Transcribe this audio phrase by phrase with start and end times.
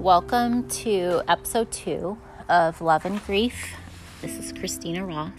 [0.00, 3.74] Welcome to episode two of Love and Grief.
[4.22, 5.32] This is Christina Ross.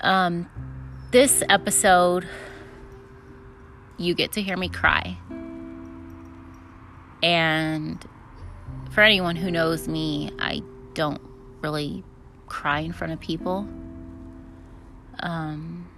[0.00, 0.50] Um,
[1.12, 2.26] this episode,
[3.98, 5.16] you get to hear me cry.
[7.22, 8.04] And
[8.90, 10.62] for anyone who knows me, I
[10.94, 11.22] don't
[11.62, 12.02] really
[12.48, 13.68] cry in front of people.
[15.20, 15.88] Um,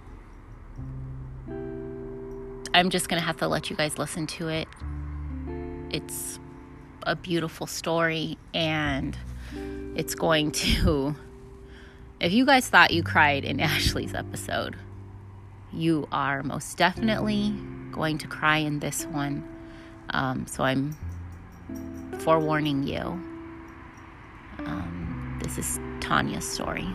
[2.75, 4.67] I'm just going to have to let you guys listen to it.
[5.89, 6.39] It's
[7.03, 9.17] a beautiful story, and
[9.95, 11.15] it's going to.
[12.19, 14.75] If you guys thought you cried in Ashley's episode,
[15.73, 17.53] you are most definitely
[17.91, 19.47] going to cry in this one.
[20.11, 20.95] Um, so I'm
[22.19, 22.99] forewarning you.
[24.59, 26.87] Um, this is Tanya's story.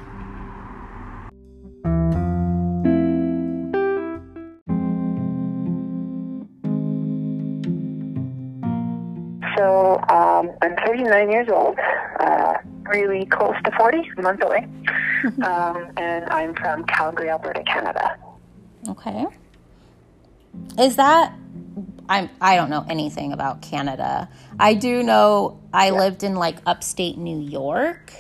[9.57, 11.79] So um, I'm 39 years old,
[12.21, 12.55] uh,
[12.85, 14.67] really close to 40, a month away,
[15.43, 18.19] um, and I'm from Calgary, Alberta, Canada.
[18.89, 19.27] Okay.
[20.79, 21.35] Is that
[22.09, 24.29] I'm I don't know anything about Canada.
[24.59, 28.13] I do know I lived in like upstate New York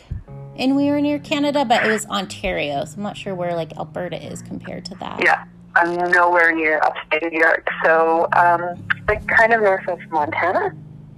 [0.58, 2.84] and we were near Canada, but it was Ontario.
[2.84, 5.22] So I'm not sure where like Alberta is compared to that.
[5.22, 10.74] Yeah, I'm nowhere near upstate New York, so um, like kind of north of Montana.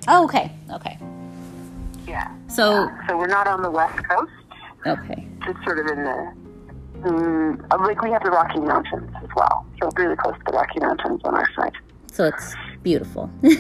[0.09, 0.51] Oh, okay.
[0.73, 0.98] Okay.
[2.06, 2.33] Yeah.
[2.48, 4.33] So So we're not on the west coast,
[4.87, 5.27] okay.
[5.45, 6.33] just sort of in the.
[7.01, 10.81] Mm, like we have the Rocky Mountains as well, so really close to the Rocky
[10.81, 11.73] Mountains on our side.
[12.11, 13.31] So it's beautiful.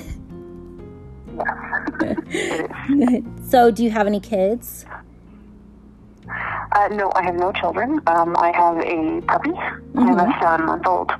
[1.36, 1.86] Yeah.
[2.30, 3.50] it is.
[3.50, 4.84] so do you have any kids?
[6.72, 8.00] Uh, no, I have no children.
[8.08, 9.52] Um, I have a puppy.
[9.52, 11.12] I have a seven-month-old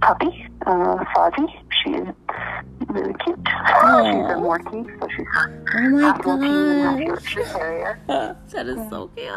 [0.00, 1.52] puppy, uh, Fozzie.
[1.94, 3.38] She's really cute.
[3.38, 7.06] She's a Morkie, so she's Oh my half Maltese and half god.
[7.06, 8.00] Yorkshire Terrier.
[8.06, 9.28] That is so cute.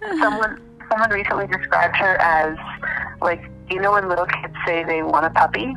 [0.20, 0.60] Someone,
[0.90, 2.56] someone recently described her as
[3.20, 5.74] like you know when little kids say they want a puppy.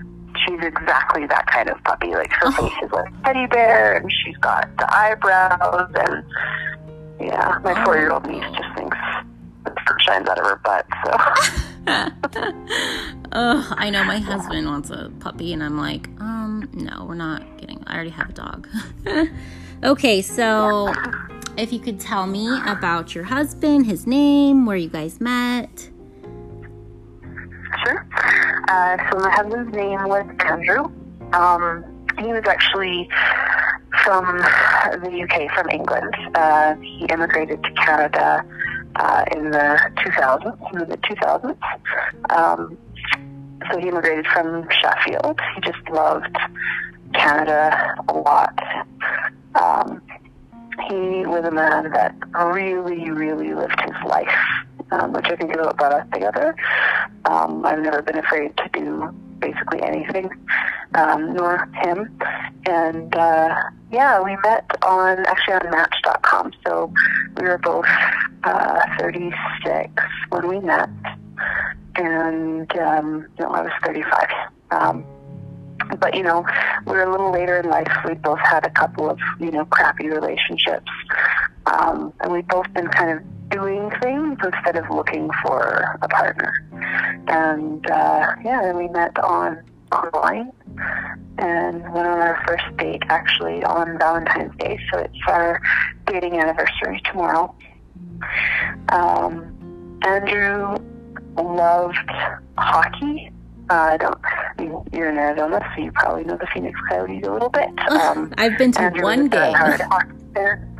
[0.47, 2.13] She's exactly that kind of puppy.
[2.13, 2.51] Like her oh.
[2.51, 6.23] face is like a teddy bear, and she's got the eyebrows, and
[7.19, 7.85] yeah, my oh.
[7.85, 8.97] four-year-old niece just thinks
[10.09, 10.85] shines out of her butt.
[11.05, 11.17] So.
[13.31, 17.43] Oh, I know my husband wants a puppy, and I'm like, um, no, we're not
[17.59, 17.83] getting.
[17.85, 18.67] I already have a dog.
[19.83, 20.91] okay, so
[21.55, 25.91] if you could tell me about your husband, his name, where you guys met.
[27.85, 28.07] Sure.
[28.67, 30.85] Uh, so my husband's name was Andrew.
[31.33, 31.85] Um,
[32.17, 33.07] he was actually
[34.03, 34.25] from
[35.03, 36.15] the UK, from England.
[36.33, 38.43] Uh, he immigrated to Canada
[38.99, 41.57] uh, in the 2000s, in the 2000s.
[42.29, 42.77] Um,
[43.71, 45.39] so he immigrated from Sheffield.
[45.55, 46.35] He just loved
[47.13, 48.57] Canada a lot.
[49.55, 50.01] Um,
[50.87, 52.15] he was a man that
[52.53, 54.35] really, really lived his life,
[54.91, 56.55] um, which I think is what brought us together.
[57.25, 60.29] Um, I've never been afraid to do basically anything,
[60.95, 62.19] um, nor him.
[62.65, 63.55] And uh,
[63.91, 66.51] yeah, we met on actually on Match.com.
[66.65, 66.93] So
[67.37, 67.85] we were both
[68.43, 69.91] uh, 36
[70.29, 70.89] when we met,
[71.95, 74.27] and um, no, I was 35.
[74.71, 75.05] Um,
[75.99, 76.45] but you know,
[76.85, 77.91] we were a little later in life.
[78.05, 80.91] We both had a couple of you know crappy relationships,
[81.65, 86.53] um, and we'd both been kind of doing things instead of looking for a partner.
[87.27, 90.51] And uh, yeah, then we met on online
[91.37, 94.79] and went on our first date actually on Valentine's Day.
[94.91, 95.61] So it's our
[96.07, 97.53] dating anniversary tomorrow.
[98.89, 100.75] Um, Andrew
[101.37, 101.97] loved
[102.57, 103.31] hockey.
[103.69, 104.19] Uh, I don't.
[104.59, 107.69] you- You're in Arizona, so you probably know the Phoenix Coyotes a little bit.
[107.89, 109.53] Um, I've been to Andrew one game.
[109.53, 110.75] diehard hockey fan.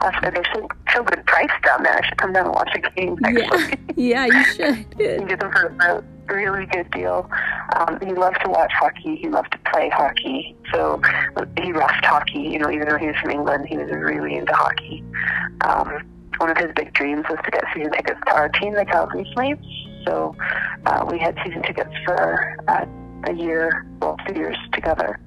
[0.00, 1.94] Uh, so there's so, so good price down there.
[1.96, 3.16] I should come down and watch a game.
[3.22, 3.78] Yeah, Actually.
[3.96, 4.86] yeah, you should.
[4.98, 6.02] You get them for a
[6.34, 7.30] really good deal.
[7.76, 9.16] Um, he loved to watch hockey.
[9.16, 10.56] He loved to play hockey.
[10.72, 11.00] So
[11.62, 12.40] he roughed hockey.
[12.40, 15.04] You know, even though he was from England, he was really into hockey.
[15.62, 16.06] Um,
[16.38, 19.30] one of his big dreams was to get season tickets to our team, the Calgary
[19.34, 19.66] Flames.
[20.06, 20.34] So
[20.86, 22.86] uh, we had season tickets for uh,
[23.24, 25.20] a year, well, two years together,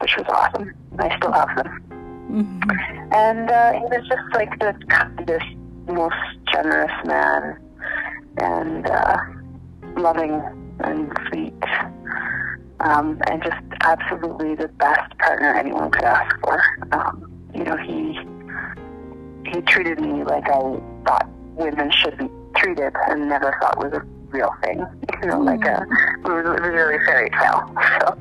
[0.00, 0.74] which was awesome.
[0.98, 1.82] I still have them.
[2.30, 3.14] Mhm.
[3.14, 5.46] And uh, he was just like the kindest,
[5.88, 6.14] most
[6.52, 7.58] generous man,
[8.38, 9.16] and uh,
[9.96, 10.40] loving
[10.82, 11.62] and sweet,
[12.80, 16.60] um, and just absolutely the best partner anyone could ask for.
[16.92, 18.18] Um, you know, he
[19.50, 20.60] he treated me like I
[21.06, 24.00] thought women should be treated, and never thought was a
[24.30, 24.84] real thing.
[25.22, 27.72] You know, like a it was, it was really fairy tale.
[28.00, 28.18] So.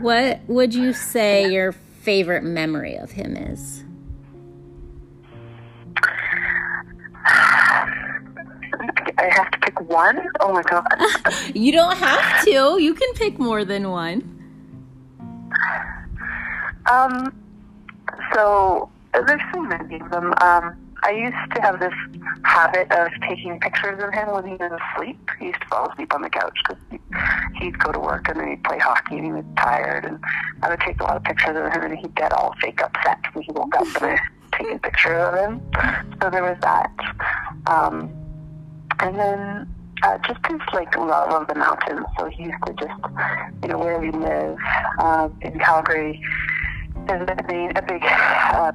[0.00, 1.72] What would you say your
[2.02, 3.84] favorite memory of him is.
[9.22, 10.20] I have to pick one.
[10.40, 10.86] Oh my god.
[11.54, 12.80] you don't have to.
[12.80, 14.28] You can pick more than one.
[16.90, 17.32] Um.
[18.34, 20.34] So there's so many of them.
[20.40, 20.76] Um.
[21.04, 21.92] I used to have this
[22.44, 25.18] habit of taking pictures of him when he was asleep.
[25.40, 26.80] He used to fall asleep on the couch because
[27.60, 30.04] he'd go to work and then he'd play hockey and he was tired.
[30.04, 30.20] And
[30.62, 33.18] I would take a lot of pictures of him and he'd get all fake upset
[33.32, 34.18] when he woke up and I
[34.56, 35.60] take a picture of him.
[36.22, 36.92] So there was that.
[37.66, 38.21] Um,
[39.02, 42.06] and then uh, just his like love of the mountains.
[42.18, 43.00] So he used to just,
[43.62, 44.56] you know, where we live
[44.98, 46.22] uh, in Calgary.
[47.06, 48.72] There's a big, a big uh,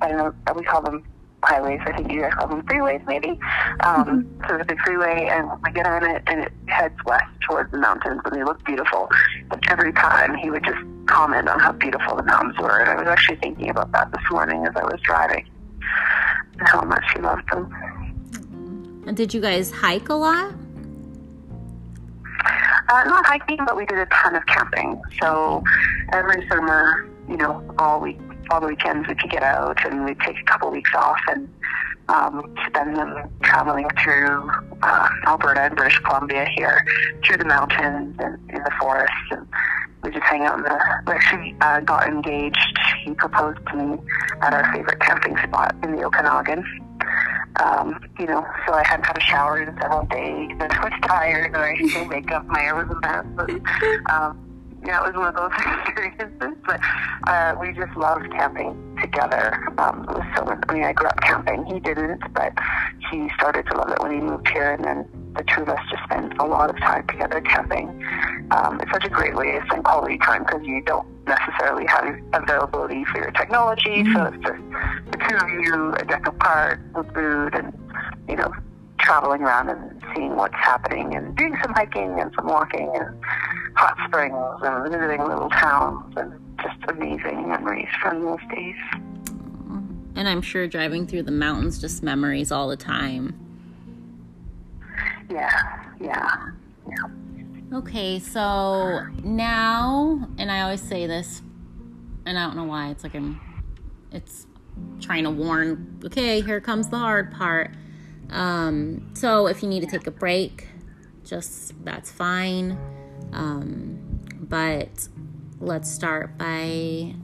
[0.00, 1.04] I don't know, we call them
[1.42, 1.80] highways.
[1.86, 3.38] I think you guys call them freeways, maybe.
[3.80, 4.40] Um, mm-hmm.
[4.42, 7.70] So there's a big freeway, and we get on it, and it heads west towards
[7.70, 9.08] the mountains, and they look beautiful.
[9.48, 12.96] But every time, he would just comment on how beautiful the mountains were, and I
[12.96, 15.48] was actually thinking about that this morning as I was driving,
[16.58, 17.72] and how much he loved them.
[19.14, 20.52] Did you guys hike a lot?
[22.90, 25.00] Uh, not hiking, but we did a ton of camping.
[25.20, 25.62] So
[26.12, 28.18] every summer, you know, all week
[28.50, 31.48] all the weekends we could get out and we'd take a couple weeks off and
[32.08, 34.50] um, spend them traveling through
[34.82, 36.84] uh, Alberta and British Columbia here,
[37.24, 39.14] through the mountains and in the forests.
[39.30, 39.46] And
[40.02, 40.78] we just hang out in the.
[41.06, 42.78] We actually uh, got engaged.
[43.04, 43.98] He proposed to me
[44.40, 46.64] at our favorite camping spot in the Okanagan.
[47.58, 50.92] Um, you know, so I hadn't had a shower in several days, and I was
[51.02, 52.46] tired, and I didn't make up.
[52.46, 53.24] My hair was a mess.
[53.34, 53.50] But,
[54.12, 54.48] um,
[54.84, 55.50] yeah, it was one of those
[55.86, 56.56] experiences.
[56.64, 56.80] But
[57.26, 59.66] uh, we just loved camping together.
[59.78, 60.44] Um, it was so.
[60.68, 61.64] I mean, I grew up camping.
[61.66, 62.52] He didn't, but
[63.10, 65.80] he started to love it when he moved here, and then the two of us
[65.90, 67.88] just spent a lot of time together camping.
[68.50, 72.18] Um, it's such a great way to spend quality time because you don't necessarily have
[72.32, 74.02] availability for your technology.
[74.02, 74.14] Mm-hmm.
[74.14, 77.72] So it's just the two of you, a deck apart, with food, and
[78.28, 78.52] you know,
[78.98, 83.24] traveling around and seeing what's happening, and doing some hiking and some walking and
[83.76, 86.32] hot springs and visiting little towns and
[86.62, 88.76] just amazing memories from those days.
[90.16, 93.38] And I'm sure driving through the mountains, just memories all the time.
[95.30, 96.50] Yeah, yeah,
[96.88, 97.27] yeah.
[97.70, 101.42] Okay, so now, and I always say this,
[102.24, 103.38] and I don't know why, it's like I'm,
[104.10, 104.46] it's
[105.00, 107.74] trying to warn, okay, here comes the hard part.
[108.30, 110.68] Um, so if you need to take a break,
[111.24, 112.78] just that's fine.
[113.34, 115.08] Um, but
[115.60, 117.14] let's start by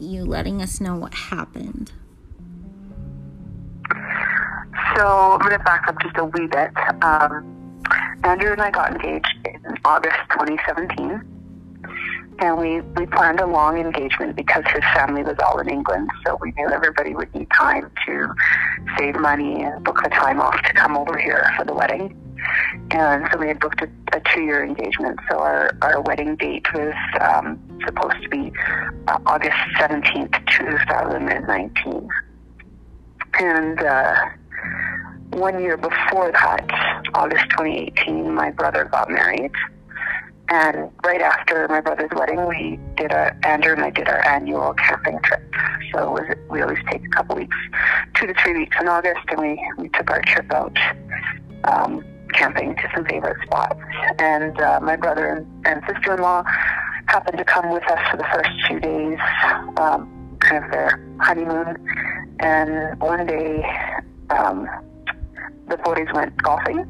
[0.00, 1.92] you letting us know what happened.
[4.96, 6.70] So I'm going to back up just a wee bit.
[7.00, 7.80] Um,
[8.24, 9.28] Andrew and I got engaged
[9.84, 11.22] August 2017.
[12.40, 16.10] And we, we planned a long engagement because his family was all in England.
[16.26, 18.34] So we knew everybody would need time to
[18.98, 22.20] save money and book the time off to come over here for the wedding.
[22.90, 25.20] And so we had booked a, a two-year engagement.
[25.30, 28.52] So our, our wedding date was um, supposed to be
[29.06, 32.08] uh, August 17th, 2019.
[33.38, 34.14] And uh,
[35.34, 36.66] one year before that,
[37.14, 39.52] August 2018, my brother got married.
[40.50, 44.74] And right after my brother's wedding, we did a Andrew and I did our annual
[44.74, 45.42] camping trip.
[45.92, 47.56] So was, we always take a couple weeks,
[48.14, 50.76] two to three weeks in August, and we, we took our trip out
[51.64, 53.80] um, camping to some favorite spots.
[54.18, 56.44] And uh, my brother and, and sister-in-law
[57.06, 59.18] happened to come with us for the first few days,
[59.78, 62.36] um, kind of their honeymoon.
[62.40, 63.64] And one day,
[64.30, 64.68] um,
[65.68, 66.86] the boys went golfing,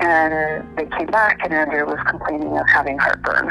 [0.00, 3.50] and they came back, and Andrew was complaining of having heartburn.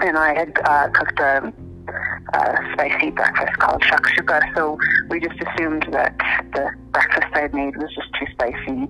[0.00, 1.52] And I had uh, cooked a
[1.88, 4.54] uh, spicy breakfast called shakshuka.
[4.54, 6.16] So we just assumed that
[6.52, 8.88] the breakfast I had made was just too spicy.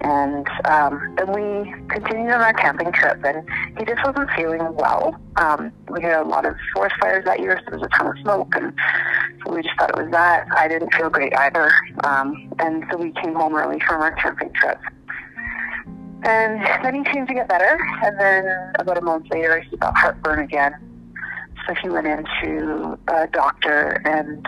[0.00, 3.48] And um, then we continued on our camping trip, and
[3.78, 5.20] he just wasn't feeling well.
[5.36, 8.08] Um, we had a lot of forest fires that year, so there was a ton
[8.08, 8.72] of smoke, and
[9.44, 10.46] so we just thought it was that.
[10.56, 11.70] I didn't feel great either.
[12.04, 14.78] Um, and so we came home early from our camping trip.
[16.24, 19.96] And then he seemed to get better, and then about a month later, he got
[19.96, 20.91] heartburn again
[21.66, 24.46] so he went into a doctor and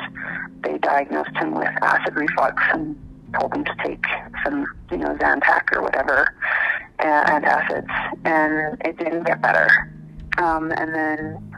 [0.62, 2.96] they diagnosed him with acid reflux and
[3.38, 4.04] told him to take
[4.44, 6.34] some, you know, Zantac or whatever,
[6.98, 7.88] antacids,
[8.24, 9.68] and it didn't get better.
[10.38, 11.54] Um, and then,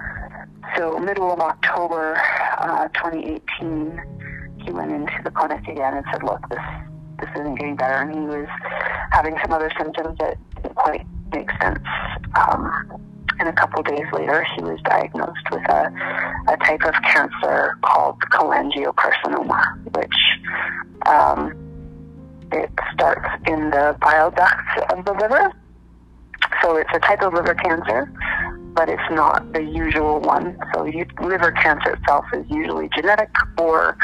[0.77, 2.21] so middle of October
[2.59, 4.03] uh, 2018,
[4.65, 6.59] he went into the clinic again and said, look, this,
[7.21, 8.03] this isn't getting better.
[8.03, 8.49] And he was
[9.13, 11.79] having some other symptoms that didn't quite make sense.
[12.35, 15.93] Um, and a couple days later, he was diagnosed with a,
[16.49, 20.17] a type of cancer called cholangiocarcinoma, which
[21.07, 21.53] um,
[22.53, 25.53] it starts in the bile ducts of the liver.
[26.63, 28.11] So it's a type of liver cancer,
[28.77, 30.57] but it's not the usual one.
[30.75, 33.97] So you, liver cancer itself is usually genetic or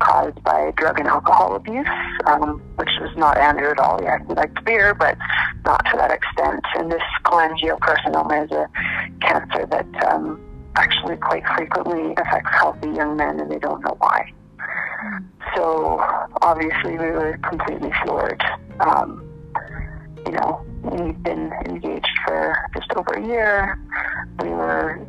[0.00, 1.88] caused by drug and alcohol abuse,
[2.26, 3.98] um, which is not Andrew at all.
[4.00, 5.16] He actually liked beer, but
[5.64, 6.62] not to that extent.
[6.76, 8.68] And this cholangiocarcinoma is a
[9.22, 10.38] cancer that um,
[10.76, 14.30] actually quite frequently affects healthy young men, and they don't know why.
[15.56, 15.98] So
[16.42, 18.42] obviously, we were completely floored.
[18.80, 19.24] Um,
[20.26, 23.78] you know, we've been engaged for just over a year.
[24.42, 25.06] We were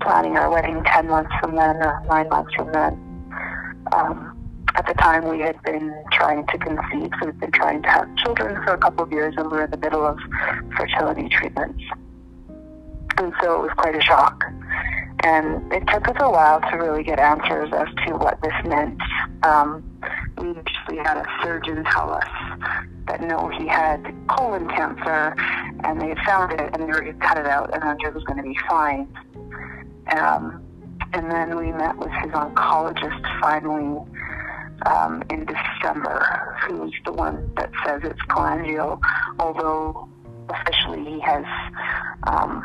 [0.00, 2.92] planning our wedding 10 months from then, or nine months from then.
[3.92, 4.34] Um,
[4.76, 8.16] at the time, we had been trying to conceive, so we've been trying to have
[8.16, 10.18] children for a couple of years, and we were in the middle of
[10.76, 11.82] fertility treatments.
[13.18, 14.42] And so it was quite a shock.
[15.22, 19.00] And it took us a while to really get answers as to what this meant.
[19.44, 19.82] Um,
[20.38, 22.28] we actually had a surgeon tell us
[23.06, 25.34] that no, he had colon cancer,
[25.84, 28.12] and they had found it, and they were going to cut it out, and Andrew
[28.12, 29.08] was going to be fine.
[30.16, 30.62] Um,
[31.12, 34.02] and then we met with his oncologist finally
[34.86, 38.98] um, in December, who's the one that says it's cholangio,
[39.38, 40.08] although
[40.48, 41.44] officially he has
[42.26, 42.62] um,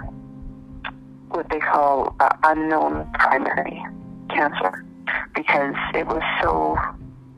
[1.29, 3.83] what they call uh, unknown primary
[4.29, 4.85] cancer
[5.35, 6.77] because it was so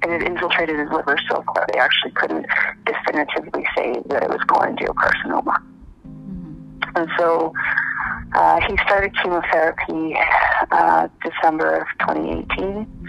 [0.03, 2.45] it had infiltrated his liver so far they actually couldn't
[2.85, 5.61] definitively say that it was cholangiocarcinoma.
[6.07, 6.81] Mm-hmm.
[6.95, 7.53] And so
[8.33, 10.15] uh, he started chemotherapy
[10.71, 13.07] uh, December of 2018.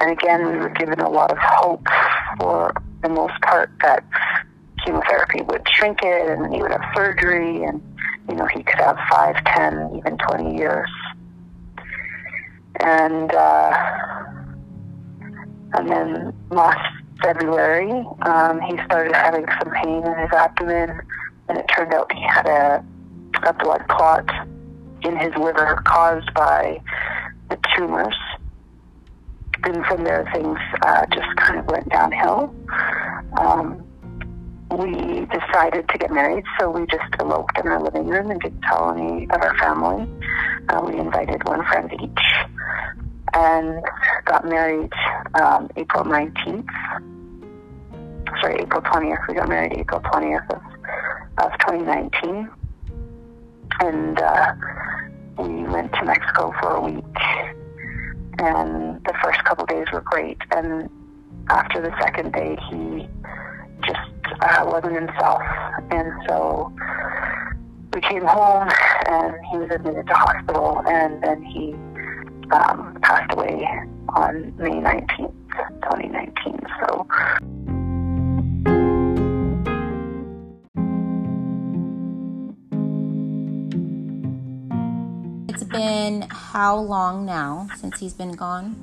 [0.00, 1.86] And again, we were given a lot of hope
[2.38, 4.04] for the most part that
[4.84, 7.80] chemotherapy would shrink it and he would have surgery and,
[8.28, 10.90] you know, he could have five, ten, even 20 years.
[12.80, 13.70] And, uh,
[15.74, 17.90] and then last February,
[18.22, 21.00] um, he started having some pain in his abdomen,
[21.48, 22.84] and it turned out he had a,
[23.46, 24.28] a blood clot
[25.02, 26.80] in his liver caused by
[27.50, 28.14] the tumors.
[29.64, 32.54] And from there, things uh, just kind of went downhill.
[33.38, 33.84] Um,
[34.70, 38.60] we decided to get married, so we just eloped in our living room and didn't
[38.62, 40.08] tell any of our family.
[40.68, 43.03] Uh, we invited one friend each
[43.34, 43.82] and
[44.24, 44.92] got married
[45.40, 46.68] um, April 19th.
[48.40, 49.28] Sorry, April 20th.
[49.28, 50.62] We got married April 20th of,
[51.44, 52.50] of 2019.
[53.80, 54.54] And uh,
[55.38, 57.04] we went to Mexico for a week.
[58.38, 60.38] And the first couple days were great.
[60.52, 60.88] And
[61.48, 63.08] after the second day, he
[63.86, 65.42] just uh, wasn't himself.
[65.90, 66.72] And so
[67.92, 68.68] we came home
[69.08, 71.74] and he was admitted to hospital and then he
[72.52, 73.66] um, passed away
[74.10, 75.34] on May 19th,
[75.82, 76.60] 2019.
[76.80, 77.06] So.
[85.48, 88.76] It's been how long now since he's been gone?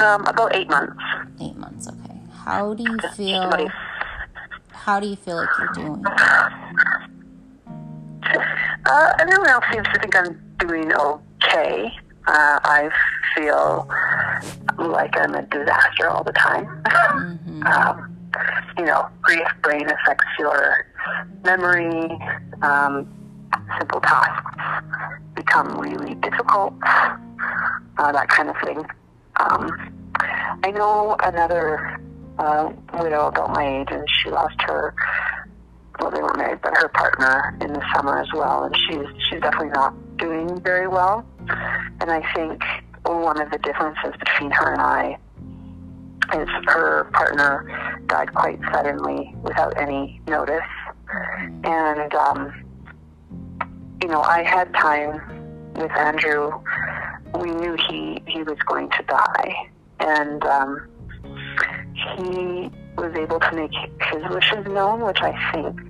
[0.00, 1.02] Um, about eight months.
[1.40, 2.18] Eight months, okay.
[2.44, 3.68] How do you feel?
[4.70, 6.04] How do you feel like you're doing?
[8.84, 11.20] Uh, everyone else seems to think I'm doing okay.
[12.26, 12.90] Uh, I
[13.34, 13.88] feel
[14.78, 16.66] like I'm a disaster all the time.
[16.84, 17.62] Mm-hmm.
[17.66, 18.16] um,
[18.78, 20.86] you know, grief brain affects your
[21.44, 22.18] memory.
[22.62, 23.12] Um,
[23.78, 24.50] simple tasks
[25.34, 26.74] become really difficult.
[26.82, 28.84] Uh, that kind of thing.
[29.36, 29.92] Um,
[30.64, 32.00] I know another
[32.38, 34.94] uh, widow about my age, and she lost her
[36.00, 39.40] well, they were married, but her partner in the summer as well, and she's she's
[39.40, 41.24] definitely not doing very well.
[42.02, 42.60] And I think
[43.06, 45.18] one of the differences between her and I
[46.34, 50.66] is her partner died quite suddenly without any notice,
[51.62, 52.64] and um,
[54.02, 56.50] you know I had time with Andrew.
[57.38, 60.88] We knew he he was going to die, and um,
[62.16, 63.72] he was able to make
[64.10, 65.80] his wishes known, which I think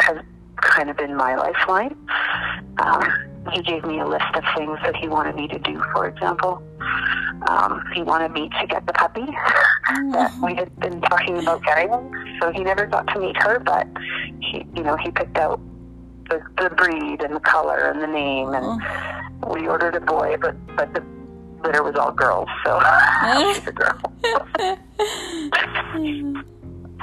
[0.00, 0.16] has
[0.62, 1.96] kind of been my lifeline.
[2.78, 6.06] Um, he gave me a list of things that he wanted me to do, for
[6.06, 6.62] example.
[7.48, 9.26] Um, he wanted me to get the puppy
[10.12, 11.90] that we had been talking about getting.
[12.40, 13.86] So he never got to meet her, but
[14.40, 15.60] he, you know, he picked out
[16.28, 18.82] the, the breed and the color and the name, and
[19.46, 21.02] we ordered a boy, but but the
[21.64, 22.80] litter was all girls, so
[23.54, 23.98] she's a girl.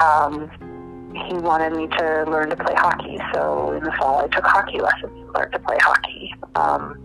[0.00, 0.50] um,
[1.14, 3.18] he wanted me to learn to play hockey.
[3.32, 6.34] So in the fall, I took hockey lessons, and learned to play hockey.
[6.54, 7.00] Um,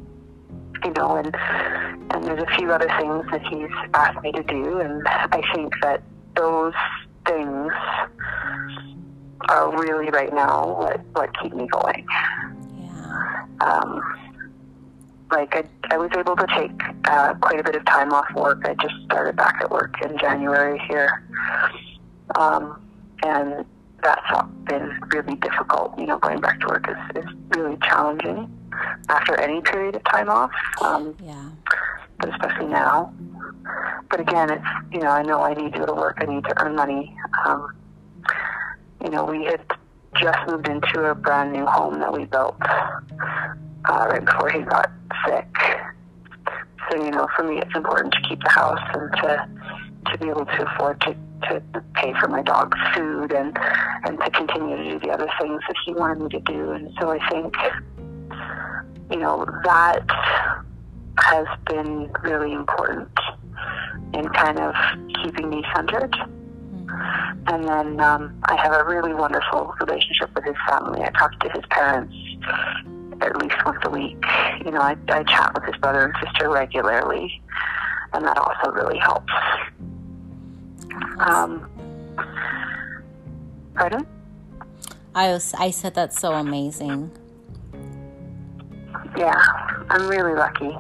[0.83, 1.35] you know, and
[2.11, 5.73] and there's a few other things that he's asked me to do, and I think
[5.81, 6.03] that
[6.35, 6.73] those
[7.25, 7.71] things
[9.49, 12.05] are really right now what what keep me going.
[12.77, 13.45] Yeah.
[13.61, 14.01] Um,
[15.31, 16.71] like I, I was able to take
[17.05, 18.63] uh, quite a bit of time off work.
[18.65, 21.23] I just started back at work in January here,
[22.35, 22.81] um,
[23.23, 23.65] and
[24.03, 25.97] that's been really difficult.
[25.97, 28.49] You know, going back to work is, is really challenging
[29.09, 30.51] after any period of time off.
[30.81, 31.49] Um, Yeah.
[32.19, 33.13] but especially now.
[34.09, 36.17] But again, it's you know I know I need to go to work.
[36.21, 37.15] I need to earn money.
[37.45, 37.73] Um,
[39.03, 39.61] you know, we had
[40.15, 44.91] just moved into a brand new home that we built uh, right before he got
[45.25, 45.47] sick.
[46.89, 49.47] So you know, for me, it's important to keep the house and to
[50.11, 51.15] to be able to afford to
[51.49, 51.61] to
[51.95, 53.57] pay for my dog's food and
[54.03, 56.71] and to continue to do the other things that he wanted me to do.
[56.71, 57.55] And so I think
[59.11, 60.05] you know that
[61.19, 63.09] has been really important
[64.13, 64.73] in kind of
[65.23, 66.15] keeping me centered.
[67.47, 71.01] And then um, I have a really wonderful relationship with his family.
[71.01, 72.13] I talk to his parents
[73.21, 74.23] at least once a week.
[74.65, 77.41] You know, I, I chat with his brother and sister regularly,
[78.13, 79.31] and that also really helps.
[81.19, 81.69] Um,
[83.75, 84.05] pardon?
[85.13, 87.11] I was I said that's so amazing.
[89.17, 89.35] Yeah,
[89.89, 90.75] I'm really lucky.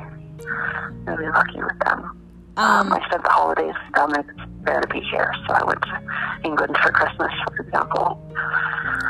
[1.05, 2.17] Really lucky with them.
[2.57, 4.13] Um, Um, I spent the holidays with them.
[4.15, 6.01] It's rare to be here, so I went to
[6.43, 8.21] England for Christmas, for example.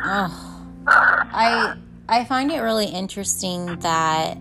[0.04, 1.75] Oh, I
[2.10, 4.38] I find it really interesting that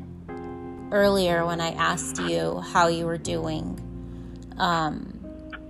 [0.93, 3.79] earlier when I asked you how you were doing,
[4.59, 5.20] um,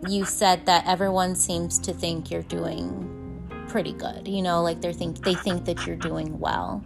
[0.09, 4.27] you said that everyone seems to think you're doing pretty good.
[4.27, 6.83] You know, like they think they think that you're doing well.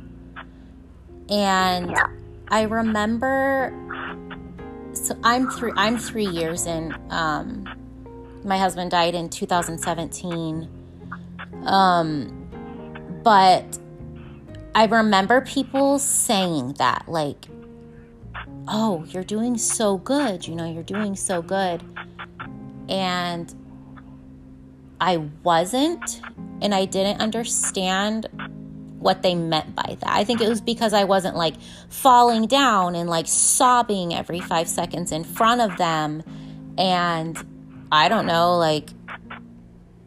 [1.29, 2.07] And Yeah.
[2.49, 3.73] I remember.
[4.93, 5.73] So I'm three.
[5.77, 6.95] I'm three years in.
[7.11, 7.65] Um,
[8.45, 10.69] my husband died in 2017.
[11.65, 13.79] Um, but
[14.75, 17.47] I remember people saying that, like,
[18.69, 20.47] "Oh, you're doing so good.
[20.47, 21.83] You know, you're doing so good,"
[22.89, 23.55] and
[25.01, 26.21] I wasn't,
[26.63, 28.29] and I didn't understand
[28.99, 30.09] what they meant by that.
[30.09, 31.55] I think it was because I wasn't like
[31.91, 36.23] falling down and like sobbing every five seconds in front of them.
[36.79, 37.37] And
[37.93, 38.91] I don't know, like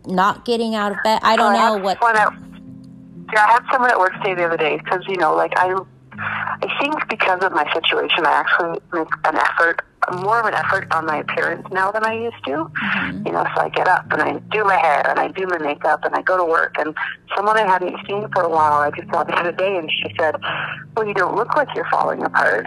[0.07, 1.19] not getting out of bed.
[1.21, 1.99] I don't oh, So know had what.
[1.99, 2.33] someone at-
[3.33, 5.75] yeah, I had someone at work say the other day because you know, like I,
[6.19, 9.81] I think because of my situation, I actually make an effort,
[10.21, 12.51] more of an effort on my appearance now than I used to.
[12.65, 13.27] Mm-hmm.
[13.27, 15.57] You know, so I get up and I do my hair and I do my
[15.59, 16.75] makeup and I go to work.
[16.79, 16.95] And
[17.35, 20.13] someone I hadn't seen for a while, I just saw the other day, and she
[20.17, 20.35] said,
[20.95, 22.65] "Well, you don't look like you're falling apart."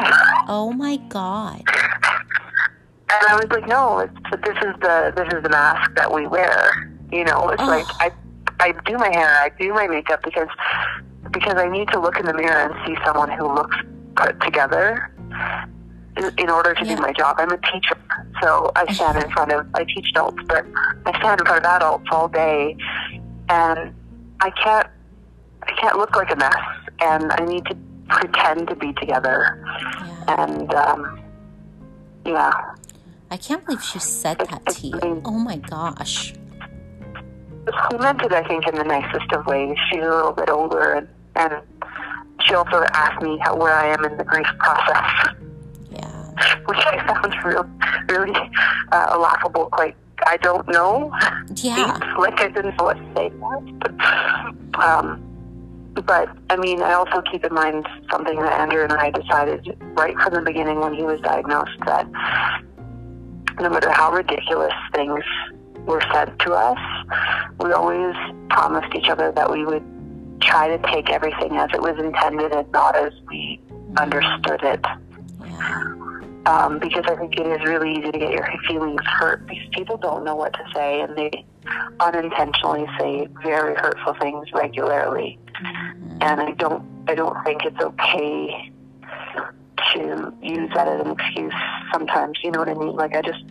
[0.49, 1.63] Oh my God.
[3.13, 6.13] And I was like, no, it's, but this is the this is the mask that
[6.13, 6.89] we wear.
[7.11, 7.67] You know, it's Oh.
[7.67, 8.13] like I
[8.61, 10.49] I do my hair, I do my makeup because
[11.31, 13.77] because I need to look in the mirror and see someone who looks
[14.17, 15.13] put together
[16.17, 16.97] in, in order to Yeah.
[16.97, 17.37] do my job.
[17.39, 17.97] I'm a teacher,
[18.43, 20.65] so I stand in front of I teach adults, but
[21.07, 22.77] I stand in front of adults all day,
[23.49, 23.95] and
[24.41, 24.89] I can't
[25.63, 26.57] I can't look like a mess,
[27.01, 27.77] and I need to
[28.09, 29.63] pretend to be together,
[30.27, 30.45] Yeah.
[30.45, 31.21] and um,
[32.25, 32.51] yeah.
[33.31, 35.23] I can't believe she said that to you.
[35.25, 36.35] Oh my gosh.
[37.91, 39.77] She meant it, I think, in the nicest of ways.
[39.89, 41.09] She's a little bit older, and,
[41.41, 41.63] and
[42.47, 45.35] she also asked me how, where I am in the grief process,
[45.91, 46.57] Yeah.
[46.67, 47.69] which I found real,
[48.09, 48.39] really
[48.93, 49.67] uh, laughable.
[49.67, 51.13] Quite, I don't know.
[51.57, 51.99] Yeah.
[51.99, 53.31] Deep, like I didn't know what to say.
[53.81, 55.27] But, um,
[56.07, 60.17] but I mean, I also keep in mind something that Andrew and I decided right
[60.19, 62.07] from the beginning when he was diagnosed that
[63.61, 65.23] no matter how ridiculous things
[65.87, 66.79] were said to us,
[67.59, 68.15] we always
[68.49, 69.85] promised each other that we would
[70.41, 73.61] try to take everything as it was intended and not as we
[73.97, 74.85] understood it.
[75.45, 75.97] Yeah.
[76.47, 79.99] Um, because I think it is really easy to get your feelings hurt because people
[79.99, 81.45] don't know what to say and they
[82.01, 85.39] unintentionally say very hurtful things regularly.
[86.23, 88.73] And I don't, I don't think it's okay
[89.93, 91.53] to use that as an excuse
[91.93, 92.39] sometimes.
[92.43, 92.97] You know what I mean?
[92.97, 93.45] Like I just,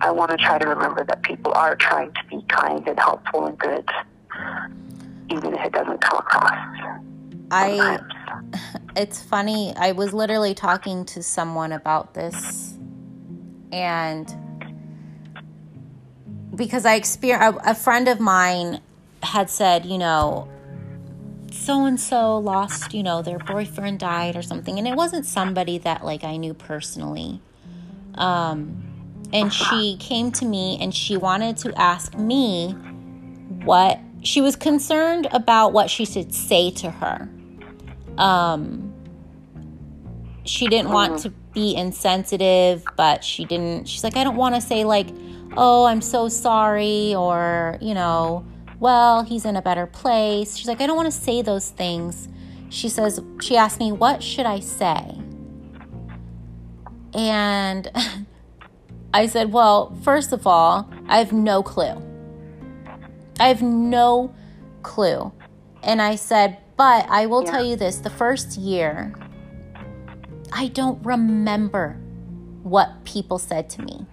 [0.00, 3.46] I want to try to remember that people are trying to be kind and helpful
[3.46, 3.88] and good,
[5.30, 7.00] even if it doesn't come across.
[7.50, 8.00] I.
[8.96, 9.72] It's funny.
[9.76, 12.76] I was literally talking to someone about this,
[13.70, 14.26] and
[16.56, 18.80] because I experienced a, a friend of mine
[19.22, 20.48] had said, you know,
[21.52, 24.78] so and so lost, you know, their boyfriend died or something.
[24.78, 27.40] And it wasn't somebody that like I knew personally.
[28.14, 28.82] Um,
[29.32, 32.72] and she came to me and she wanted to ask me
[33.64, 37.28] what she was concerned about what she should say to her.
[38.18, 38.92] Um,
[40.44, 43.88] she didn't want to be insensitive, but she didn't.
[43.88, 45.08] She's like, I don't want to say, like,
[45.56, 48.46] oh, I'm so sorry, or, you know,
[48.78, 50.56] well, he's in a better place.
[50.56, 52.28] She's like, I don't want to say those things.
[52.68, 55.18] She says, she asked me, what should I say?
[57.14, 57.90] And
[59.14, 62.09] I said, well, first of all, I have no clue.
[63.40, 64.34] I have no
[64.82, 65.32] clue.
[65.82, 67.50] And I said, but I will yeah.
[67.50, 69.14] tell you this the first year,
[70.52, 71.98] I don't remember
[72.62, 74.04] what people said to me.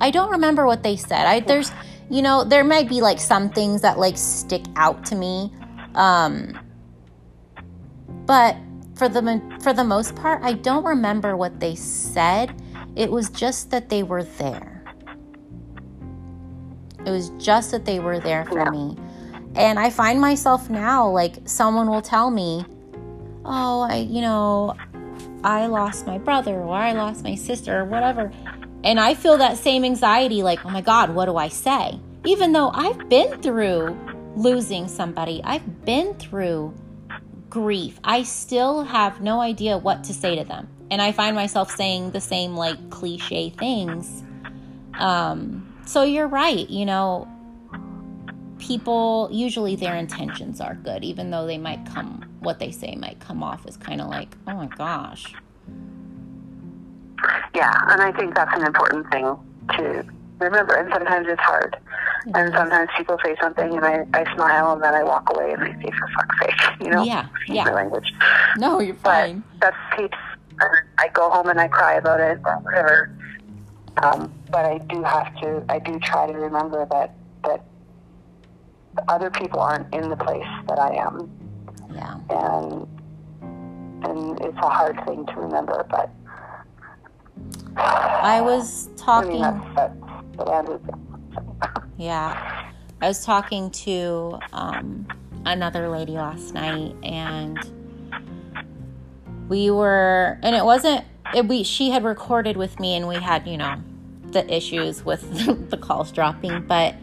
[0.00, 1.26] I don't remember what they said.
[1.26, 1.70] I there's
[2.10, 5.52] you know, there might be like some things that like stick out to me.
[5.94, 6.58] Um
[8.26, 8.56] but
[8.94, 12.60] for the for the most part, I don't remember what they said.
[12.96, 14.77] It was just that they were there.
[17.08, 18.70] It was just that they were there for yeah.
[18.70, 18.94] me.
[19.56, 22.66] And I find myself now like someone will tell me,
[23.46, 24.76] "Oh, I, you know,
[25.42, 28.30] I lost my brother or I lost my sister or whatever."
[28.84, 32.52] And I feel that same anxiety like, "Oh my god, what do I say?" Even
[32.52, 33.96] though I've been through
[34.36, 36.74] losing somebody, I've been through
[37.48, 37.98] grief.
[38.04, 40.68] I still have no idea what to say to them.
[40.90, 44.22] And I find myself saying the same like cliche things.
[44.98, 47.26] Um so you're right, you know,
[48.58, 53.18] people usually their intentions are good even though they might come what they say might
[53.20, 55.32] come off as kind of like oh my gosh
[57.54, 59.36] yeah and i think that's an important thing
[59.76, 60.04] to
[60.40, 61.76] remember and sometimes it's hard
[62.34, 65.62] and sometimes people say something and I, I smile and then I walk away and
[65.62, 67.02] I say for fuck's sake, you know?
[67.02, 67.26] Yeah.
[67.46, 67.64] Yeah.
[67.64, 68.12] My language.
[68.56, 69.42] No, you're fine.
[69.52, 70.18] But that's keeps
[70.98, 73.16] I go home and I cry about it or whatever.
[74.02, 77.64] Um, but I do have to I do try to remember that that
[79.08, 81.30] other people aren't in the place that I am.
[81.92, 82.18] Yeah.
[82.30, 82.86] And
[84.04, 86.10] and it's a hard thing to remember, but
[87.76, 89.42] I was talking.
[89.42, 89.94] I mean, that's,
[90.36, 92.70] that's yeah.
[93.00, 95.06] I was talking to um,
[95.46, 97.58] another lady last night, and
[99.48, 103.46] we were, and it wasn't, it, we, she had recorded with me, and we had,
[103.46, 103.80] you know,
[104.32, 106.94] the issues with the calls dropping, but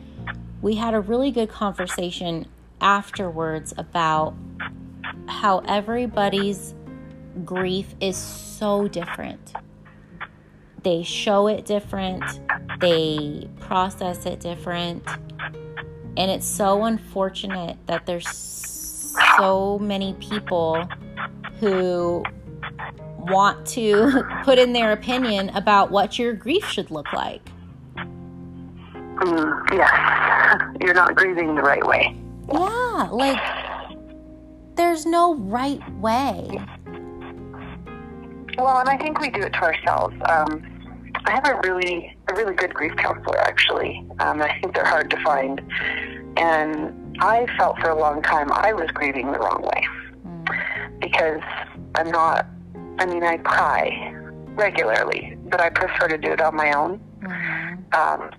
[0.61, 2.47] we had a really good conversation
[2.81, 4.35] afterwards about
[5.27, 6.73] how everybody's
[7.43, 9.53] grief is so different
[10.85, 12.23] they show it different,
[12.79, 15.03] they process it different.
[16.15, 18.29] And it's so unfortunate that there's
[19.35, 20.87] so many people
[21.59, 22.23] who
[23.31, 27.41] want to put in their opinion about what your grief should look like.
[27.95, 32.15] Mm, yes, you're not grieving the right way.
[32.51, 33.39] Yeah, like
[34.75, 36.59] there's no right way.
[38.57, 40.15] Well, and I think we do it to ourselves.
[40.29, 40.75] Um,
[41.25, 44.05] I have a really a really good grief counselor actually.
[44.19, 45.61] Um, I think they're hard to find,
[46.37, 49.87] and I felt for a long time I was grieving the wrong way
[50.25, 50.99] mm.
[50.99, 51.41] because
[51.95, 52.47] I'm not.
[52.97, 54.13] I mean, I cry
[54.55, 56.99] regularly, but I prefer to do it on my own.
[57.21, 57.93] Mm.
[57.93, 58.31] Um,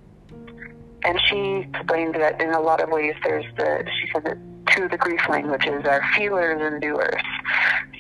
[1.05, 3.85] and she explained that in a lot of ways, there's the.
[4.01, 4.39] She said that
[4.75, 7.23] two of the grief languages are feelers and doers.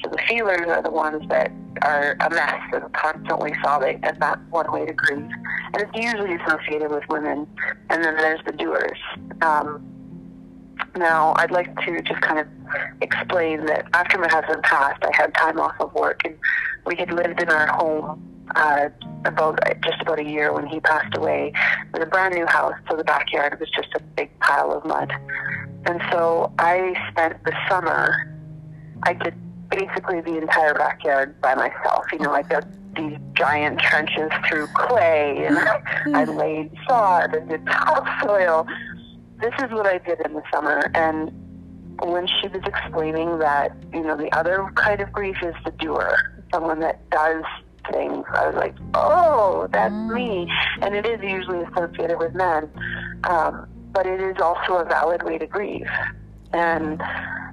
[0.03, 4.41] So the feelers are the ones that are a mess and constantly sobbing, and that's
[4.51, 5.31] one way to grieve.
[5.73, 7.47] And it's usually associated with women.
[7.91, 8.99] And then there's the doers.
[9.43, 9.96] Um,
[10.97, 12.47] now, I'd like to just kind of
[13.01, 16.37] explain that after my husband passed, I had time off of work, and
[16.85, 18.23] we had lived in our home
[18.55, 18.89] uh,
[19.25, 21.53] about just about a year when he passed away.
[21.55, 24.85] It was a brand new house, so the backyard was just a big pile of
[24.85, 25.13] mud.
[25.87, 28.33] And so I spent the summer.
[29.03, 29.35] I did
[29.71, 32.07] basically the entire backyard by myself.
[32.13, 32.65] You know, I dug
[32.97, 35.59] these giant trenches through clay, and
[36.17, 38.67] I laid sod and did topsoil.
[39.41, 41.31] This is what I did in the summer, and
[42.01, 46.15] when she was explaining that, you know, the other kind of grief is the doer,
[46.53, 47.45] someone that does
[47.91, 48.25] things.
[48.33, 50.15] I was like, oh, that's mm.
[50.15, 50.53] me.
[50.83, 52.69] And it is usually associated with men.
[53.25, 55.89] Um, but it is also a valid way to grieve.
[56.53, 57.01] And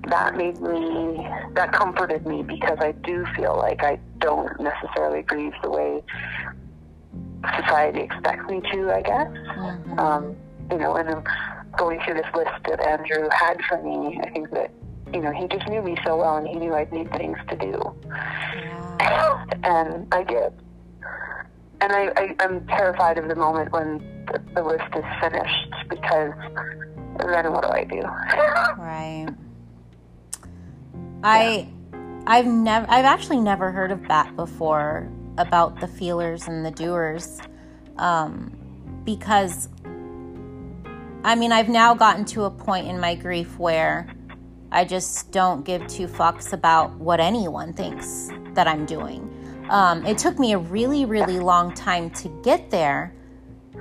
[0.07, 5.53] that made me, that comforted me because I do feel like I don't necessarily grieve
[5.61, 6.03] the way
[7.59, 9.27] society expects me to, I guess.
[9.27, 9.99] Mm-hmm.
[9.99, 10.35] Um,
[10.71, 11.25] you know, and
[11.77, 14.71] going through this list that Andrew had for me, I think that
[15.13, 17.55] you know he just knew me so well, and he knew I'd need things to
[17.55, 19.45] do, Yeah.
[19.63, 20.53] and I did.
[21.81, 23.97] And I, I, I'm terrified of the moment when
[24.31, 26.31] the, the list is finished because
[27.19, 28.01] then what do I do?
[28.81, 29.27] Right.
[31.23, 31.67] I
[32.25, 37.39] I've never I've actually never heard of that before about the feelers and the doers.
[37.97, 38.51] Um,
[39.03, 39.67] because
[41.23, 44.07] I mean I've now gotten to a point in my grief where
[44.71, 49.29] I just don't give two fucks about what anyone thinks that I'm doing.
[49.69, 53.13] Um, it took me a really, really long time to get there.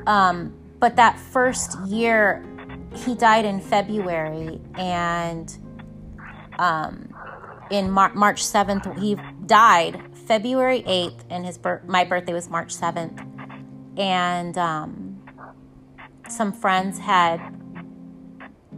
[0.07, 2.45] Um, but that first year,
[2.95, 5.57] he died in February, and
[6.59, 7.09] um,
[7.71, 12.75] in Mar- March 7th, he died February 8th, and his bir- my birthday was March
[12.77, 13.27] 7th.
[13.99, 15.02] And um,
[16.33, 17.41] some friends had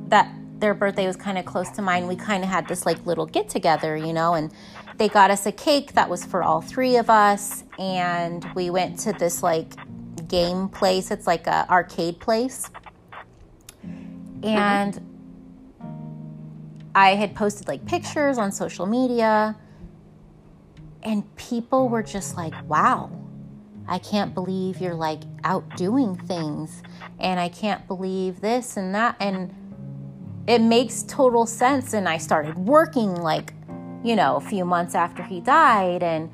[0.09, 2.07] that their birthday was kind of close to mine.
[2.07, 4.53] We kind of had this like little get together, you know, and
[4.97, 7.65] they got us a cake that was for all three of us.
[7.79, 9.73] And we went to this like
[10.29, 11.11] game place.
[11.11, 12.71] It's like a arcade place.
[14.43, 15.01] And
[16.95, 19.57] I had posted like pictures on social media.
[21.03, 23.11] And people were just like, wow,
[23.87, 26.83] I can't believe you're like out doing things.
[27.19, 29.17] And I can't believe this and that.
[29.21, 29.55] And
[30.47, 31.93] it makes total sense.
[31.93, 33.53] And I started working like,
[34.03, 36.03] you know, a few months after he died.
[36.03, 36.31] And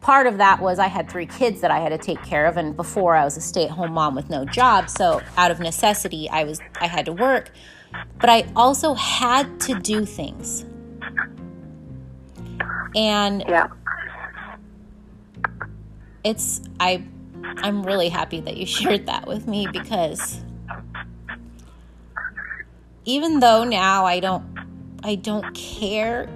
[0.00, 2.56] part of that was I had three kids that I had to take care of.
[2.56, 4.90] And before I was a stay at home mom with no job.
[4.90, 7.50] So out of necessity, I was, I had to work.
[8.20, 10.66] But I also had to do things.
[12.94, 13.68] And Yeah.
[16.24, 17.04] It's I
[17.42, 20.42] I'm really happy that you shared that with me because
[23.04, 24.44] even though now I don't
[25.02, 26.28] I don't care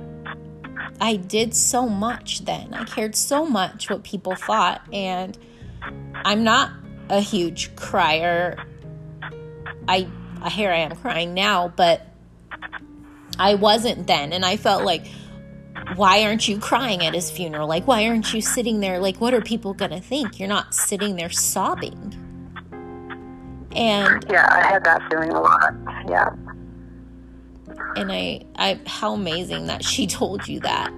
[1.01, 2.75] I did so much then.
[2.75, 5.37] I cared so much what people thought and
[6.15, 6.71] I'm not
[7.09, 8.57] a huge crier.
[9.89, 10.09] I
[10.51, 12.07] here I am crying now, but
[13.39, 15.07] I wasn't then and I felt like
[15.95, 17.69] why aren't you crying at his funeral?
[17.69, 18.99] Like, why aren't you sitting there?
[18.99, 20.39] Like, what are people going to think?
[20.39, 22.15] You're not sitting there sobbing.
[23.75, 25.75] And, Yeah, I had that feeling a lot.
[26.09, 26.31] Yeah.
[27.97, 30.93] and I, I, how amazing that she told you that.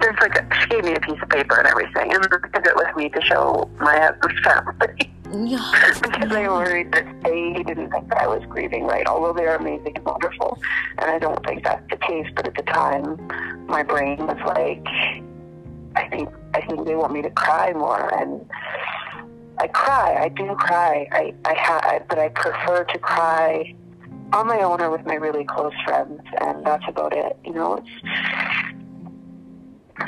[0.00, 2.76] There's like a, she gave me a piece of paper and everything, and took it
[2.76, 5.92] with me to show my husband's family Yeah.
[6.02, 9.56] because they worried that they didn't think that I was grieving right, although they are
[9.56, 10.58] amazing and wonderful,
[10.98, 12.26] and I don't think that's the case.
[12.34, 13.28] But at the time,
[13.66, 14.86] my brain was like,
[15.96, 18.48] I think I think they want me to cry more, and
[19.58, 20.16] I cry.
[20.22, 21.06] I do cry.
[21.12, 23.74] I I ha- but I prefer to cry
[24.32, 27.38] on my own or with my really close friends, and that's about it.
[27.44, 27.90] You know, it's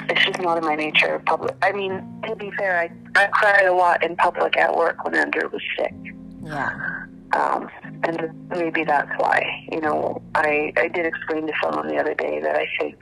[0.09, 1.21] it's just not in my nature.
[1.27, 1.57] Public.
[1.63, 5.15] I mean, to be fair, I I cried a lot in public at work when
[5.15, 5.95] Andrew was sick.
[6.43, 7.05] Yeah.
[7.33, 7.69] Um,
[8.05, 9.67] and maybe that's why.
[9.71, 12.97] You know, I I did explain to someone the other day that I think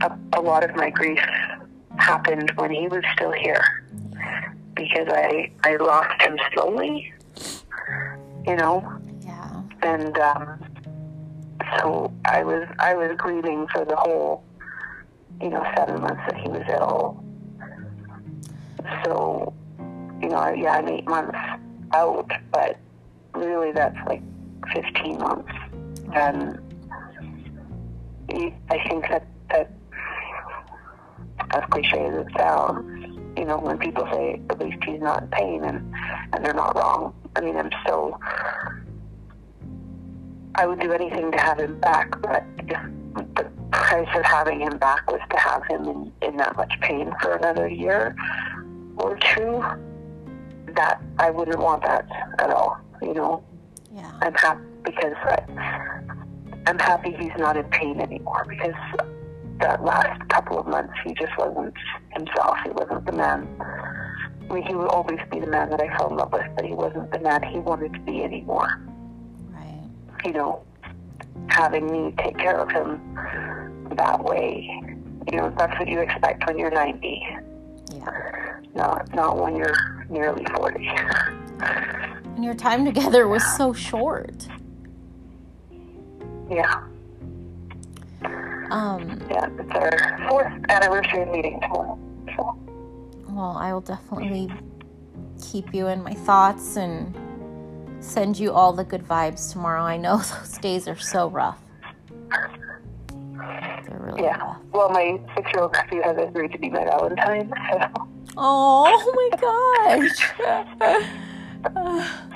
[0.00, 1.20] a, a lot of my grief
[1.96, 3.62] happened when he was still here
[4.74, 7.12] because I I lost him slowly.
[8.46, 9.62] You know, Yeah.
[9.82, 10.64] and um,
[11.78, 14.44] so I was I was grieving for the whole,
[15.40, 17.23] you know, seven months that he was ill.
[19.04, 19.52] So,
[20.22, 21.38] you know, yeah, I'm eight months
[21.92, 22.78] out, but
[23.34, 24.22] really that's like
[24.72, 25.52] fifteen months,
[26.14, 26.58] and
[28.30, 29.70] I think that that
[31.50, 35.28] as cliche as it sounds, you know, when people say at least he's not in
[35.28, 35.94] pain, and
[36.32, 37.14] and they're not wrong.
[37.36, 38.18] I mean, I'm still
[40.56, 44.78] I would do anything to have him back, but if the price of having him
[44.78, 48.14] back was to have him in, in that much pain for another year
[48.96, 49.62] or two,
[50.74, 52.06] that I wouldn't want that
[52.38, 52.78] at all.
[53.02, 53.42] You know,
[53.92, 54.10] Yeah.
[54.22, 56.00] I'm happy because I,
[56.66, 58.74] I'm happy he's not in pain anymore because
[59.60, 61.74] that last couple of months he just wasn't
[62.10, 62.56] himself.
[62.64, 63.46] He wasn't the man.
[63.60, 66.64] I mean, he will always be the man that I fell in love with, but
[66.64, 68.80] he wasn't the man he wanted to be anymore
[69.50, 69.88] Right.
[70.24, 70.62] you know,
[71.48, 73.00] having me take care of him
[73.96, 74.68] that way.
[75.30, 77.26] You know, that's what you expect when you're 90,
[77.92, 78.43] Yeah.
[78.74, 80.86] Not not when you're nearly 40.
[82.36, 84.48] And your time together was so short.
[86.50, 86.82] yeah,
[88.70, 89.48] Um, yeah.
[89.58, 91.98] It's our fourth anniversary meeting tomorrow.
[92.36, 92.56] So,
[93.28, 94.50] well, I will definitely
[95.42, 97.14] keep you in my thoughts and
[98.00, 99.82] send you all the good vibes tomorrow.
[99.82, 101.58] I know those days are so rough.
[103.86, 104.38] They're really Yeah.
[104.38, 104.56] rough.
[104.72, 107.52] Well, my six-year-old nephew has agreed to be my Valentine.
[107.94, 108.08] So.
[108.36, 110.32] Oh my gosh.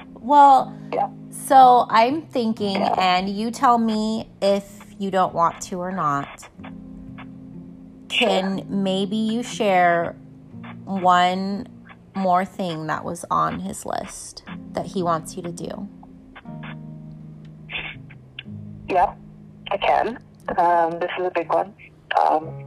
[0.20, 1.08] well, Yeah.
[1.30, 2.94] so I'm thinking, Yeah.
[2.98, 6.48] and you tell me if you don't want to or not.
[8.08, 10.16] Can maybe you share
[10.84, 11.68] one
[12.16, 15.88] more thing that was on his list that he wants you to do?
[18.88, 19.14] Yeah,
[19.70, 20.18] I can.
[20.56, 21.74] Um, this is a big one.
[22.18, 22.64] Um,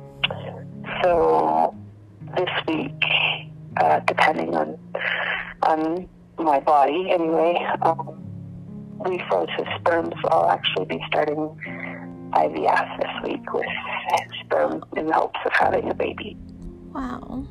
[1.04, 1.76] so
[2.36, 3.04] this week,
[3.78, 4.78] uh, depending on
[5.64, 8.22] on my body, anyway, um,
[9.58, 11.56] his sperm, so I'll actually be starting
[12.34, 13.66] IVF this week with
[14.44, 16.38] sperm in the hopes of having a baby.
[16.94, 17.46] Wow.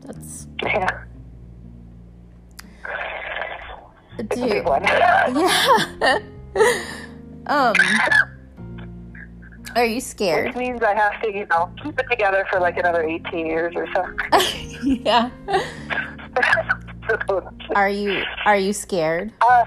[0.00, 0.46] That's
[4.36, 4.82] Yeah, big one.
[4.84, 6.18] Yeah.
[7.46, 7.74] um
[9.74, 10.46] Are you scared?
[10.48, 13.74] Which means I have to, you know, keep it together for like another 18 years
[13.76, 14.04] or so.
[14.82, 15.30] yeah.
[17.74, 19.32] Are you are you scared?
[19.40, 19.64] Uh,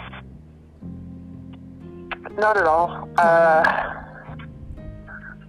[2.38, 3.10] not at all.
[3.18, 4.04] Uh,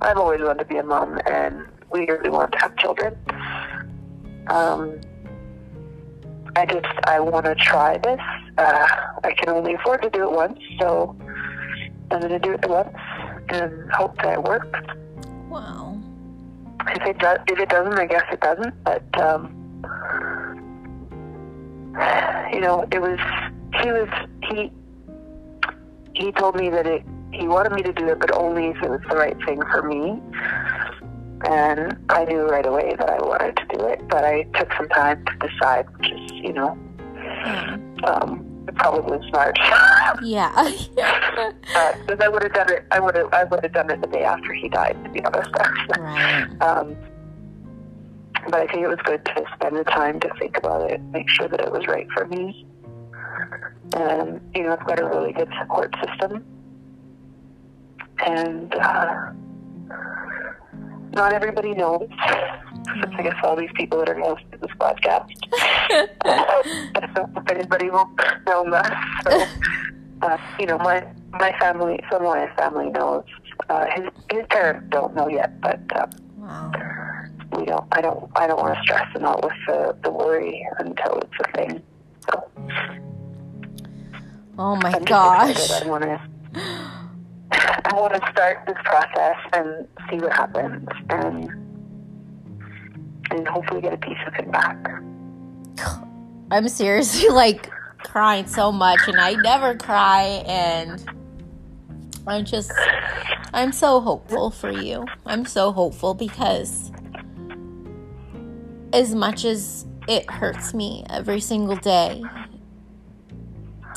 [0.01, 3.15] I've always wanted to be a mom, and we really want to have children.
[4.49, 5.01] Um,
[6.57, 8.21] I just I want to try this.
[8.57, 8.87] Uh,
[9.25, 11.15] I can only afford to do it once, so
[12.11, 12.97] I'm going to do it once
[13.53, 14.67] and hope that it works.
[15.49, 16.01] Wow.
[16.88, 18.75] If it does, if it doesn't, I guess it doesn't.
[18.85, 19.55] But um,
[22.53, 23.19] you know, it was
[23.83, 24.09] he was
[24.51, 24.73] he
[26.15, 28.91] he told me that it he wanted me to do it, but only if it
[28.91, 30.21] was the right thing for me.
[31.45, 34.88] And I knew right away that I wanted to do it, but I took some
[34.91, 36.79] time to decide, which is, you know,
[37.19, 37.77] Yeah.
[38.05, 39.59] um, probably smart.
[40.22, 40.53] Yeah.
[42.07, 44.07] Because I would have done it, I would have, I would have done it the
[44.07, 45.03] day after he died.
[45.05, 45.51] To be honest,
[45.98, 46.46] right.
[46.61, 46.96] Um,
[48.44, 51.29] but I think it was good to spend the time to think about it, make
[51.29, 52.66] sure that it was right for me.
[53.94, 56.44] And, you know, I've got a really good support system.
[58.25, 59.33] And uh,
[61.12, 62.09] not everybody knows.
[62.88, 65.31] I guess all these people that are listening to this podcast.
[66.25, 68.09] I don't know if anybody will
[68.47, 69.18] know that.
[69.25, 69.47] So,
[70.27, 73.25] uh, you know, my my family, some of my family knows.
[73.68, 76.73] Uh, his his parents don't know yet, but um, Wow.
[77.57, 77.87] we don't.
[77.92, 78.31] I don't.
[78.37, 81.83] I don't want to stress them out with the, the worry until it's a thing.
[82.31, 82.51] So
[84.59, 85.71] Oh my I'm gosh.
[85.83, 86.21] I want to.
[87.53, 91.51] I want to start this process and see what happens, and
[93.37, 94.77] and hopefully get a piece of it back.
[96.51, 101.03] I'm seriously like crying so much and I never cry and
[102.27, 102.73] I'm just
[103.55, 105.07] I'm so hopeful for you.
[105.27, 106.92] I'm so hopeful because
[108.92, 112.23] as much as it hurts me every single day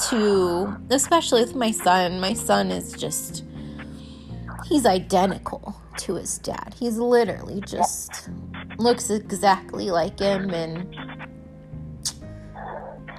[0.09, 3.43] to especially with my son, my son is just
[4.65, 6.75] he's identical to his dad.
[6.77, 8.29] He's literally just
[8.77, 10.87] looks exactly like him and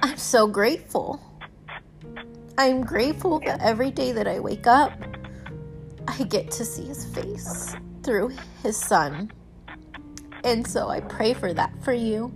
[0.03, 1.21] I'm so grateful.
[2.57, 4.93] I'm grateful that every day that I wake up,
[6.07, 8.31] I get to see his face through
[8.63, 9.31] his son.
[10.43, 12.31] And so I pray for that for you.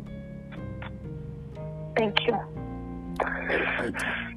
[1.95, 2.37] Thank you.
[3.19, 4.30] I do.